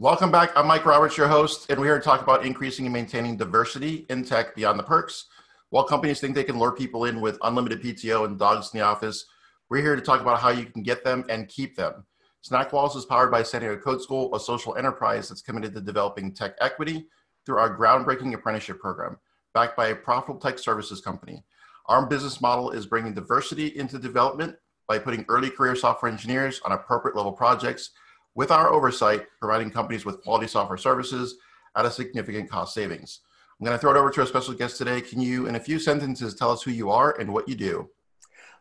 [0.00, 0.52] Welcome back.
[0.54, 4.06] I'm Mike Roberts, your host, and we're here to talk about increasing and maintaining diversity
[4.08, 5.24] in tech beyond the perks.
[5.70, 8.86] While companies think they can lure people in with unlimited PTO and dogs in the
[8.86, 9.26] office,
[9.68, 12.06] we're here to talk about how you can get them and keep them.
[12.48, 16.32] SnackWalls is powered by San Diego Code School, a social enterprise that's committed to developing
[16.32, 17.08] tech equity
[17.44, 19.18] through our groundbreaking apprenticeship program,
[19.52, 21.42] backed by a profitable tech services company.
[21.86, 24.54] Our business model is bringing diversity into development
[24.86, 27.90] by putting early career software engineers on appropriate level projects
[28.34, 31.36] with our oversight, providing companies with quality software services
[31.76, 33.20] at a significant cost savings.
[33.58, 35.00] I'm going to throw it over to our special guest today.
[35.00, 37.88] Can you, in a few sentences, tell us who you are and what you do?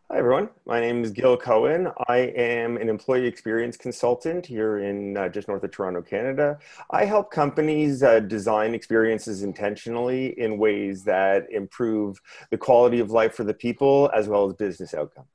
[0.09, 0.48] Hi, everyone.
[0.66, 1.91] My name is Gil Cohen.
[2.08, 6.58] I am an employee experience consultant here in uh, just north of Toronto, Canada.
[6.91, 13.36] I help companies uh, design experiences intentionally in ways that improve the quality of life
[13.36, 15.27] for the people as well as business outcomes.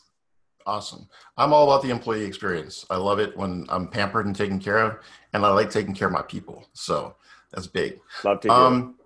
[0.66, 1.09] Awesome.
[1.37, 2.87] I'm all about the employee experience.
[2.91, 4.97] I love it when I'm pampered and taken care of,
[5.33, 6.69] and I like taking care of my people.
[6.73, 7.16] So
[7.52, 8.01] that's big.
[8.25, 8.57] Love to hear.
[8.57, 8.97] Um,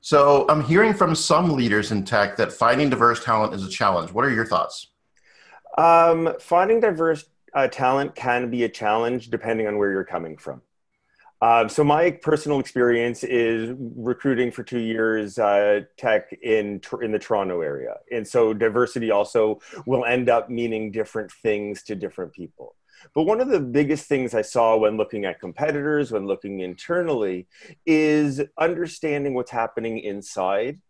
[0.00, 4.12] so I'm hearing from some leaders in tech that finding diverse talent is a challenge.
[4.12, 4.88] What are your thoughts?
[5.76, 10.62] Um, finding diverse uh, talent can be a challenge depending on where you're coming from.
[11.42, 17.18] Uh, so my personal experience is recruiting for two years uh, tech in in the
[17.18, 22.74] Toronto area, and so diversity also will end up meaning different things to different people.
[23.14, 27.46] But one of the biggest things I saw when looking at competitors, when looking internally,
[27.84, 30.80] is understanding what's happening inside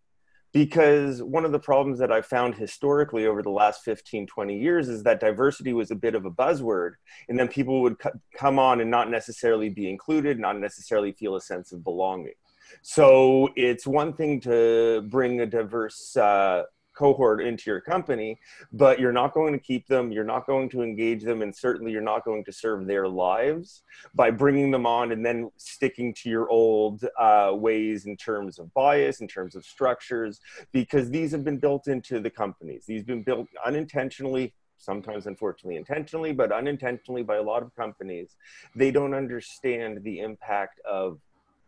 [0.57, 4.89] because one of the problems that I've found historically over the last 15, 20 years
[4.89, 6.93] is that diversity was a bit of a buzzword.
[7.29, 7.99] And then people would
[8.35, 12.33] come on and not necessarily be included, not necessarily feel a sense of belonging.
[12.81, 16.63] So it's one thing to bring a diverse uh,
[16.97, 18.39] cohort into your company,
[18.73, 21.93] but you're not going to keep them, you're not going to engage them, and certainly
[21.93, 23.83] you're not going to serve their lives
[24.15, 28.73] by bringing them on and then sticking to your old uh, ways in terms of
[28.75, 30.41] bias, in terms of structures,
[30.73, 32.85] because these have been built into the companies.
[32.87, 38.37] These have been built unintentionally sometimes unfortunately intentionally, but unintentionally by a lot of companies,
[38.75, 41.19] they don't understand the impact of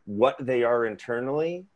[0.04, 1.66] what they are internally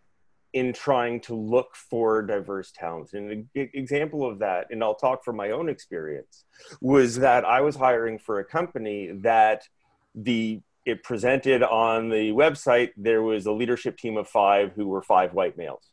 [0.53, 3.15] in trying to look for diverse talents.
[3.15, 6.45] And an example of that, and I'll talk from my own experience,
[6.81, 9.63] was that I was hiring for a company that
[10.15, 15.01] the it presented on the website there was a leadership team of five who were
[15.01, 15.93] five white males.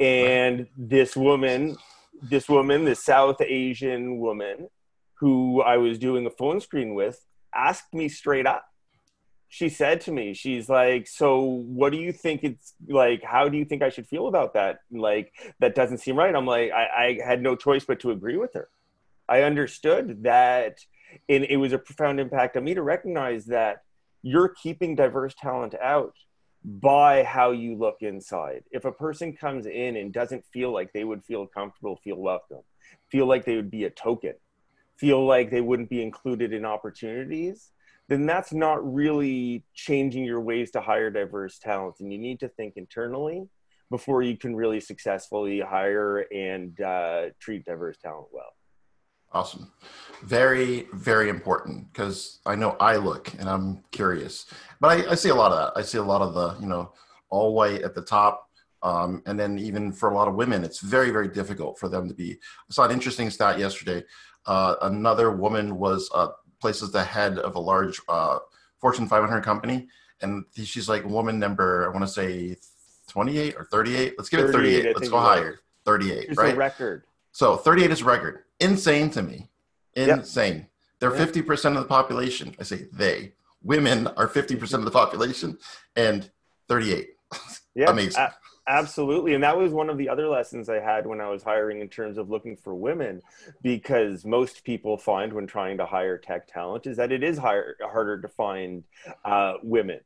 [0.00, 1.76] And this woman,
[2.20, 4.68] this woman, this South Asian woman
[5.20, 7.24] who I was doing a phone screen with,
[7.54, 8.66] asked me straight up
[9.48, 13.22] she said to me, she's like, So what do you think it's like?
[13.22, 14.80] How do you think I should feel about that?
[14.90, 16.34] Like, that doesn't seem right.
[16.34, 18.68] I'm like, I, I had no choice but to agree with her.
[19.28, 20.78] I understood that,
[21.28, 23.82] and it was a profound impact on me to recognize that
[24.22, 26.14] you're keeping diverse talent out
[26.64, 28.64] by how you look inside.
[28.72, 32.62] If a person comes in and doesn't feel like they would feel comfortable, feel welcome,
[33.08, 34.34] feel like they would be a token,
[34.96, 37.70] feel like they wouldn't be included in opportunities,
[38.08, 41.96] then that's not really changing your ways to hire diverse talent.
[42.00, 43.48] And you need to think internally
[43.90, 48.52] before you can really successfully hire and uh, treat diverse talent well.
[49.32, 49.70] Awesome.
[50.22, 54.46] Very, very important because I know I look and I'm curious,
[54.80, 55.78] but I, I, see a lot of that.
[55.78, 56.92] I see a lot of the, you know,
[57.28, 58.48] all white at the top.
[58.82, 62.08] Um, and then even for a lot of women, it's very, very difficult for them
[62.08, 62.32] to be.
[62.32, 64.04] I saw an interesting stat yesterday.
[64.46, 66.28] Uh, another woman was uh,
[66.60, 68.38] places the head of a large uh,
[68.78, 69.88] Fortune 500 company,
[70.20, 72.56] and she's like woman number I want to say
[73.08, 74.14] 28 or 38.
[74.16, 74.94] Let's give it 38.
[74.94, 75.60] Let's go higher.
[75.84, 76.28] 38.
[76.28, 76.56] It's right.
[76.56, 77.04] Record.
[77.32, 78.44] So 38 is record.
[78.60, 79.48] Insane to me.
[79.94, 80.56] Insane.
[80.56, 80.70] Yep.
[80.98, 81.28] They're yep.
[81.28, 82.54] 50% of the population.
[82.58, 83.32] I say they.
[83.62, 85.58] Women are 50% of the population,
[85.94, 86.30] and
[86.68, 87.10] 38.
[87.78, 88.24] Yeah, amazing.
[88.68, 89.34] Absolutely.
[89.34, 91.88] And that was one of the other lessons I had when I was hiring in
[91.88, 93.22] terms of looking for women,
[93.62, 97.76] because most people find when trying to hire tech talent is that it is higher,
[97.80, 98.82] harder to find
[99.24, 100.00] uh, women.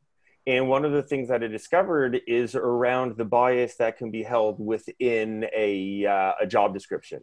[0.46, 4.22] And one of the things that I discovered is around the bias that can be
[4.22, 7.20] held within a, uh, a job description.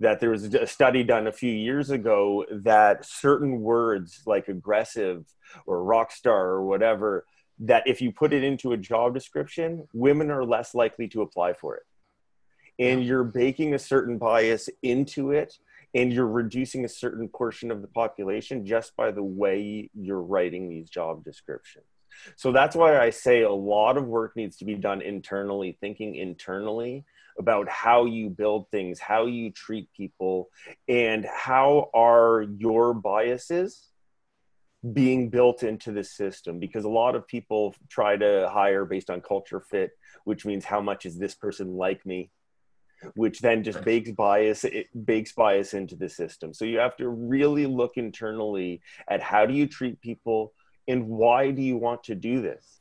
[0.00, 5.24] That there was a study done a few years ago that certain words like aggressive
[5.64, 7.24] or rock star or whatever
[7.60, 11.54] that if you put it into a job description, women are less likely to apply
[11.54, 11.82] for it.
[12.78, 15.54] And you're baking a certain bias into it
[15.94, 20.68] and you're reducing a certain portion of the population just by the way you're writing
[20.68, 21.86] these job descriptions.
[22.36, 26.14] So that's why I say a lot of work needs to be done internally, thinking
[26.14, 27.04] internally
[27.38, 30.48] about how you build things, how you treat people,
[30.88, 33.88] and how are your biases
[34.92, 39.20] being built into the system because a lot of people try to hire based on
[39.20, 39.92] culture fit,
[40.24, 42.30] which means how much is this person like me,
[43.14, 46.52] which then just bakes bias it bakes bias into the system.
[46.52, 50.52] So you have to really look internally at how do you treat people
[50.88, 52.80] and why do you want to do this?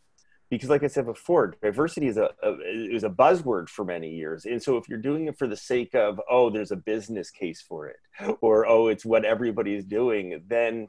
[0.50, 4.46] Because, like I said before, diversity is a, a is a buzzword for many years,
[4.46, 7.62] and so if you're doing it for the sake of oh, there's a business case
[7.62, 7.98] for it,
[8.42, 10.88] or oh, it's what everybody's doing, then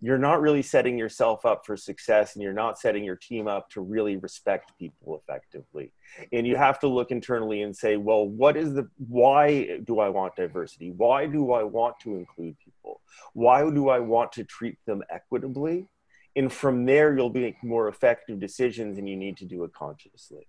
[0.00, 3.68] you're not really setting yourself up for success and you're not setting your team up
[3.70, 5.92] to really respect people effectively.
[6.32, 10.08] And you have to look internally and say well what is the why do i
[10.08, 10.92] want diversity?
[10.92, 13.00] Why do i want to include people?
[13.32, 15.88] Why do i want to treat them equitably?
[16.36, 20.46] And from there you'll make more effective decisions and you need to do it consciously.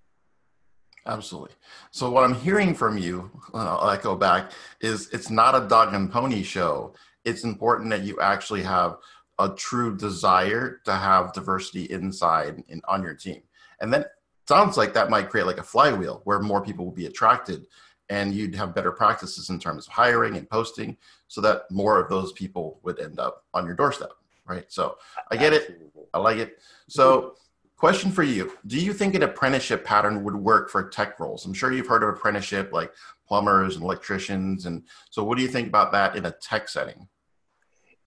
[1.07, 1.55] Absolutely.
[1.89, 6.11] So what i'm hearing from you i'll echo back is it's not a dog and
[6.11, 6.93] pony show.
[7.25, 8.97] It's important that you actually have
[9.39, 13.41] a true desire to have diversity inside and on your team.
[13.81, 14.05] And then
[14.47, 17.65] sounds like that might create like a flywheel where more people will be attracted
[18.09, 20.97] and you'd have better practices in terms of hiring and posting
[21.27, 24.11] so that more of those people would end up on your doorstep
[24.49, 24.65] right?
[24.67, 24.97] So
[25.31, 25.79] i get it.
[26.13, 26.59] I like it.
[26.89, 27.35] So
[27.77, 28.51] question for you.
[28.67, 31.45] Do you think an apprenticeship pattern would work for tech roles?
[31.45, 32.91] I'm sure you've heard of apprenticeship like
[33.27, 37.07] plumbers and electricians and so what do you think about that in a tech setting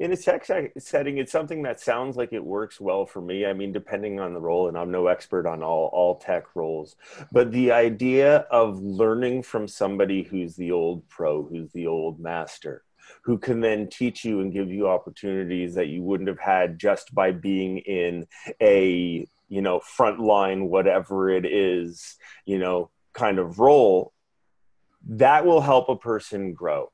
[0.02, 0.44] in a tech
[0.78, 3.46] setting it's something that sounds like it works well for me.
[3.46, 6.96] I mean depending on the role and i'm no expert on all, all tech roles
[7.30, 12.82] but the idea of learning from somebody who's the old pro who's the old master
[13.22, 17.14] who can then teach you and give you opportunities that you wouldn't have had just
[17.14, 18.26] by being in
[18.60, 24.12] a you know frontline whatever it is you know kind of role
[25.06, 26.90] that will help a person grow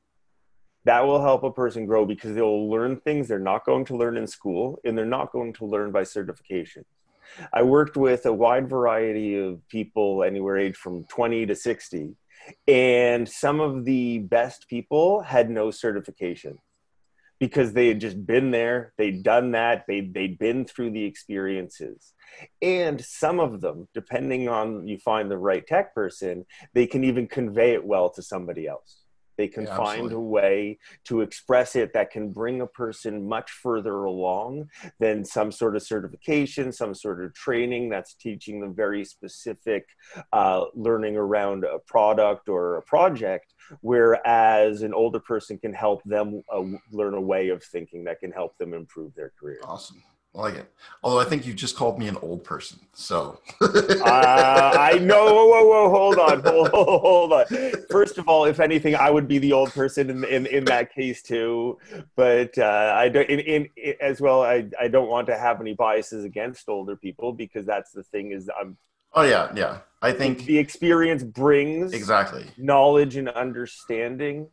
[0.85, 3.97] that will help a person grow because they will learn things they're not going to
[3.97, 6.85] learn in school and they're not going to learn by certification.
[7.53, 12.15] I worked with a wide variety of people, anywhere age from 20 to 60,
[12.67, 16.57] and some of the best people had no certification
[17.39, 22.13] because they had just been there, they'd done that, they, they'd been through the experiences.
[22.61, 27.27] And some of them, depending on you find the right tech person, they can even
[27.27, 29.03] convey it well to somebody else.
[29.39, 33.51] They can yeah, find a way to express it that can bring a person much
[33.51, 34.67] further along
[34.99, 39.85] than some sort of certification, some sort of training that's teaching them very specific
[40.33, 43.53] uh, learning around a product or a project.
[43.79, 48.33] Whereas an older person can help them uh, learn a way of thinking that can
[48.33, 49.61] help them improve their career.
[49.63, 50.03] Awesome.
[50.35, 50.71] I like it.
[51.03, 52.79] Although I think you just called me an old person.
[52.93, 55.25] So uh, I know.
[55.25, 55.89] Whoa, whoa, whoa!
[55.89, 57.45] Hold on, hold, hold on.
[57.89, 60.93] First of all, if anything, I would be the old person in in, in that
[60.93, 61.79] case too.
[62.15, 63.27] But uh, I don't.
[63.29, 66.95] In, in, in, as well, I I don't want to have any biases against older
[66.95, 68.31] people because that's the thing.
[68.31, 68.77] Is I'm.
[69.13, 69.79] Oh yeah, yeah.
[70.01, 74.47] I think the experience brings exactly knowledge and understanding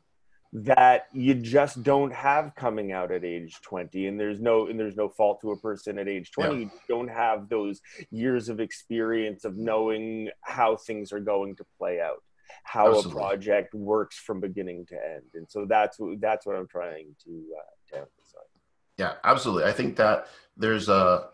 [0.53, 4.97] that you just don't have coming out at age 20 and there's no and there's
[4.97, 6.61] no fault to a person at age 20 yeah.
[6.61, 12.01] you don't have those years of experience of knowing how things are going to play
[12.01, 12.23] out
[12.63, 13.11] how Absolutely.
[13.11, 15.25] a project works from beginning to end.
[15.35, 18.43] And so that's what that's what i'm trying to, uh, to emphasize.
[18.97, 19.69] Yeah absolutely.
[19.69, 21.29] I think that there's a,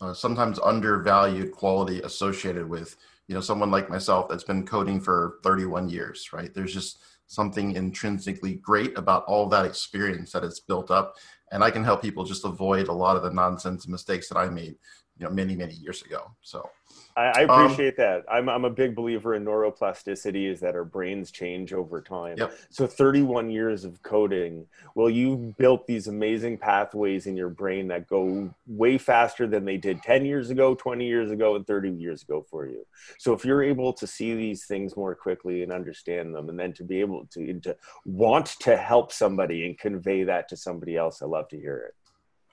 [0.00, 5.38] a sometimes undervalued quality associated with you know someone like myself that's been coding for
[5.42, 6.52] 31 years right?
[6.54, 11.16] There's just something intrinsically great about all that experience that it's built up
[11.54, 14.36] and i can help people just avoid a lot of the nonsense and mistakes that
[14.36, 14.74] i made
[15.18, 16.68] you know many many years ago so
[17.16, 18.24] I, I um, appreciate um, that.
[18.28, 22.36] I'm, I'm a big believer in neuroplasticity is that our brains change over time.
[22.38, 22.58] Yep.
[22.70, 28.08] So 31 years of coding, well, you built these amazing pathways in your brain that
[28.08, 32.22] go way faster than they did 10 years ago, 20 years ago, and 30 years
[32.22, 32.84] ago for you.
[33.18, 36.72] So if you're able to see these things more quickly and understand them, and then
[36.74, 41.22] to be able to, to want to help somebody and convey that to somebody else,
[41.22, 41.94] I love to hear it.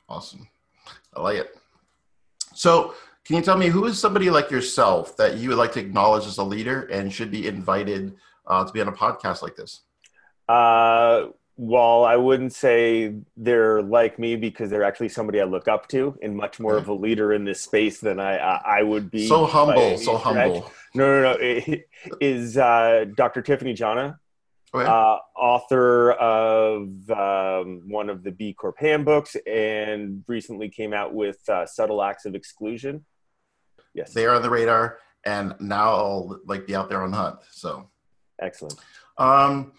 [0.09, 0.47] Awesome.
[1.15, 1.55] I like it.
[2.53, 2.95] So
[3.25, 6.25] can you tell me who is somebody like yourself that you would like to acknowledge
[6.25, 8.15] as a leader and should be invited
[8.47, 9.81] uh, to be on a podcast like this?
[10.49, 15.87] Uh, well, I wouldn't say they're like me because they're actually somebody I look up
[15.89, 19.11] to and much more of a leader in this space than I I, I would
[19.11, 19.27] be.
[19.27, 20.71] So humble, so humble.
[20.95, 21.37] No, no, no.
[21.39, 21.87] It,
[22.19, 23.41] is uh, Dr.
[23.43, 24.19] Tiffany Jana,
[24.73, 24.85] okay.
[24.85, 31.47] uh, author of um, one of the B Corp handbooks, and recently came out with
[31.49, 33.05] uh, Subtle Acts of Exclusion.
[33.93, 34.13] Yes.
[34.13, 37.39] They are on the radar and now I'll like be out there on the hunt.
[37.51, 37.89] So
[38.41, 38.79] excellent.
[39.17, 39.73] Um,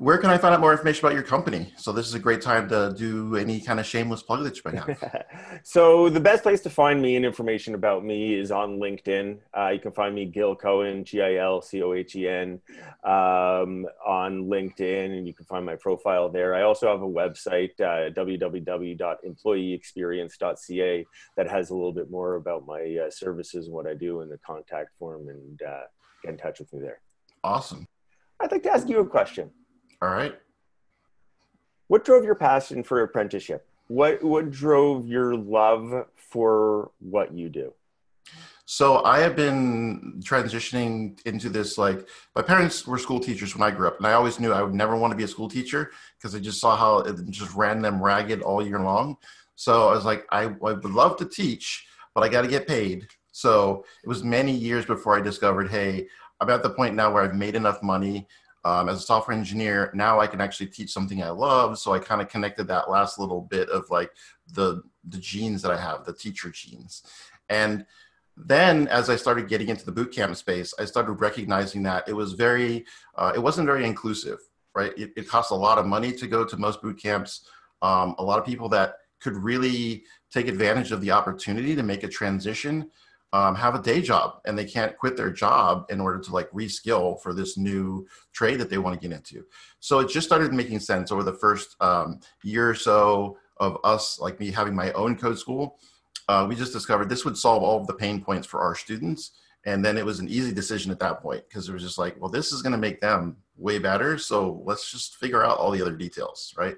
[0.00, 1.74] where can I find out more information about your company?
[1.76, 4.62] So this is a great time to do any kind of shameless plug that you
[4.64, 5.26] might have.
[5.62, 9.36] so the best place to find me and information about me is on LinkedIn.
[9.54, 12.58] Uh, you can find me Gil Cohen, G-I-L-C-O-H-E-N,
[13.04, 16.54] um, on LinkedIn, and you can find my profile there.
[16.54, 23.00] I also have a website, uh, www.employeeexperience.ca, that has a little bit more about my
[23.04, 25.82] uh, services and what I do in the contact form, and uh,
[26.22, 27.02] get in touch with me there.
[27.44, 27.86] Awesome.
[28.40, 29.50] I'd like to ask you a question.
[30.02, 30.34] All right.
[31.88, 33.66] What drove your passion for apprenticeship?
[33.88, 37.72] What what drove your love for what you do?
[38.64, 41.76] So I have been transitioning into this.
[41.76, 44.62] Like my parents were school teachers when I grew up, and I always knew I
[44.62, 47.52] would never want to be a school teacher because I just saw how it just
[47.54, 49.16] ran them ragged all year long.
[49.56, 52.68] So I was like, I, I would love to teach, but I got to get
[52.68, 53.08] paid.
[53.32, 56.06] So it was many years before I discovered, hey,
[56.40, 58.26] I'm at the point now where I've made enough money
[58.64, 61.98] um, as a software engineer now i can actually teach something i love so i
[61.98, 64.10] kind of connected that last little bit of like
[64.52, 67.02] the the genes that i have the teacher genes.
[67.48, 67.84] And
[68.36, 72.32] then as i started getting into the bootcamp space i started recognizing that it was
[72.32, 72.84] very
[73.16, 74.38] uh, it wasn't very inclusive
[74.74, 74.92] right?
[74.96, 77.46] It, it costs a lot of money to go to most boot camps.
[77.82, 82.02] Um, a lot of people that could really take advantage of the opportunity to make
[82.02, 82.90] a transition
[83.32, 86.50] um, have a day job and they can't quit their job in order to like
[86.50, 89.44] reskill for this new trade that they want to get into.
[89.78, 94.18] So it just started making sense over the first um, year or so of us,
[94.18, 95.78] like me having my own code school.
[96.28, 99.32] Uh, we just discovered this would solve all of the pain points for our students.
[99.64, 102.18] And then it was an easy decision at that point because it was just like,
[102.20, 104.16] well, this is going to make them way better.
[104.16, 106.76] So let's just figure out all the other details, right?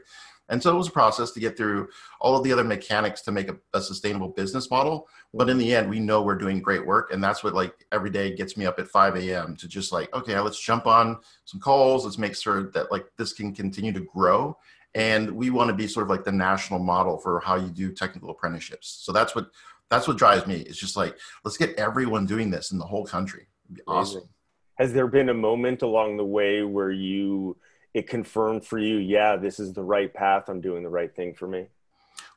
[0.49, 1.89] And so it was a process to get through
[2.21, 5.09] all of the other mechanics to make a, a, sustainable business model.
[5.33, 7.13] But in the end, we know we're doing great work.
[7.13, 9.57] And that's what like every day gets me up at 5 a.m.
[9.57, 12.05] to just like, okay, let's jump on some calls.
[12.05, 14.57] Let's make sure that like this can continue to grow.
[14.95, 17.93] And we want to be sort of like the national model for how you do
[17.93, 18.89] technical apprenticeships.
[19.03, 19.47] So that's what
[19.89, 20.57] that's what drives me.
[20.57, 23.47] It's just like, let's get everyone doing this in the whole country.
[23.67, 24.29] It'd be awesome.
[24.77, 27.57] Has there been a moment along the way where you
[27.95, 30.49] it confirmed for you, yeah, this is the right path.
[30.49, 31.67] I'm doing the right thing for me?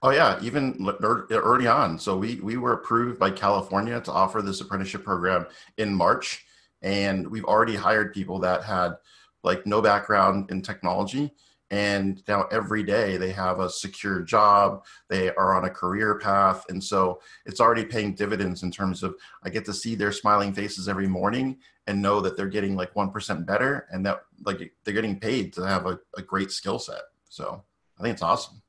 [0.02, 1.98] Oh yeah, even er, early on.
[1.98, 5.48] So we we were approved by California to offer this apprenticeship program
[5.78, 6.46] in March,
[6.82, 8.98] and we've already hired people that had
[9.44, 11.32] like no background in technology,
[11.72, 14.86] and now every day they have a secure job.
[15.10, 19.16] They are on a career path, and so it's already paying dividends in terms of
[19.44, 22.94] I get to see their smiling faces every morning, and know that they're getting like
[22.94, 27.02] 1% better and that like they're getting paid to have a, a great skill set.
[27.30, 27.64] So
[28.00, 28.62] I think it's awesome.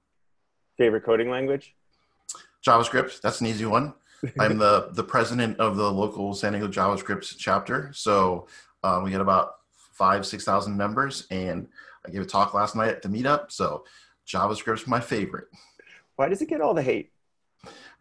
[0.76, 1.75] Favorite coding language?
[2.64, 3.20] JavaScript.
[3.20, 3.94] That's an easy one.
[4.38, 7.90] I'm the, the president of the local San Diego JavaScript chapter.
[7.94, 8.49] So
[8.82, 9.54] uh, we get about
[9.92, 11.26] five, 6,000 members.
[11.30, 11.68] And
[12.06, 13.50] I gave a talk last night at the meetup.
[13.50, 13.85] So
[14.26, 15.46] JavaScript's my favorite.
[16.16, 17.12] Why does it get all the hate?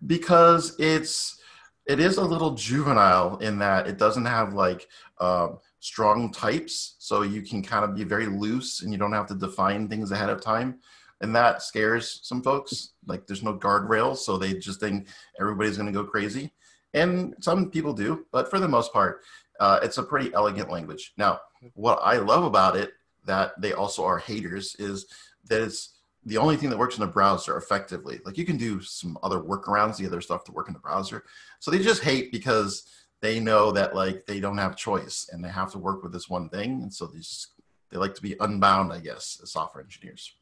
[0.06, 1.40] Because it's
[1.88, 4.88] it is a little juvenile in that it doesn't have like
[5.20, 9.28] um, strong types, so you can kind of be very loose and you don't have
[9.28, 10.80] to define things ahead of time.
[11.22, 12.94] And that scares some folks.
[13.06, 15.08] Like there's no guardrails, so they just think
[15.40, 16.52] everybody's going to go crazy.
[16.94, 19.22] And some people do, but for the most part,
[19.60, 21.14] uh, it's a pretty elegant language.
[21.18, 21.42] Now,
[21.74, 22.94] what I love about it
[23.26, 25.06] that they also are haters is
[25.50, 25.95] that it's
[26.26, 28.20] the only thing that works in a browser effectively.
[28.26, 31.24] Like you can do some other workarounds, the other stuff to work in the browser.
[31.60, 32.88] So they just hate because
[33.22, 36.30] they know that like they don't have choice and they have to work with this
[36.30, 36.82] one thing.
[36.82, 37.54] And so they just
[37.92, 40.34] they like to be unbound, I guess, as software engineers.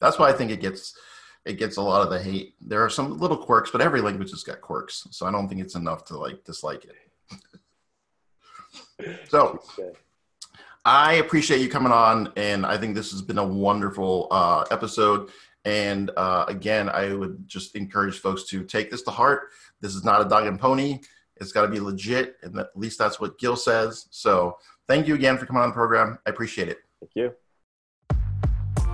[0.00, 0.96] That's why I think it gets
[1.44, 2.54] it gets a lot of the hate.
[2.60, 5.06] There are some little quirks, but every language has got quirks.
[5.10, 6.96] So I don't think it's enough to like dislike it.
[9.28, 9.60] so
[10.84, 15.30] I appreciate you coming on, and I think this has been a wonderful uh, episode.
[15.64, 19.50] And uh, again, I would just encourage folks to take this to heart.
[19.80, 20.98] This is not a dog and pony.
[21.36, 24.06] It's got to be legit, and at least that's what Gil says.
[24.10, 24.58] So,
[24.88, 26.18] thank you again for coming on the program.
[26.26, 26.78] I appreciate it.
[27.00, 27.32] Thank you.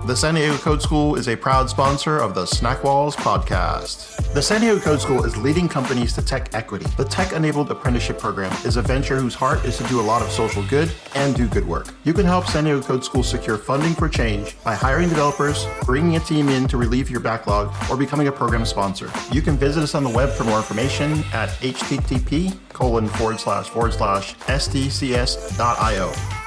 [0.05, 4.33] The San Diego Code School is a proud sponsor of the Snack Walls podcast.
[4.33, 6.85] The San Diego Code School is leading companies to tech equity.
[6.97, 10.21] The tech enabled apprenticeship program is a venture whose heart is to do a lot
[10.21, 11.93] of social good and do good work.
[12.05, 16.15] You can help San Diego Code School secure funding for change by hiring developers, bringing
[16.15, 19.11] a team in to relieve your backlog, or becoming a program sponsor.
[19.31, 23.67] You can visit us on the web for more information at http colon forward slash
[23.67, 26.38] forward slash sdcs.io.